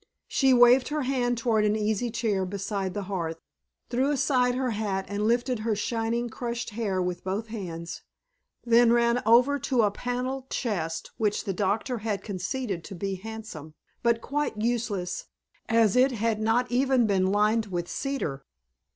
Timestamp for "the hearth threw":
2.95-4.09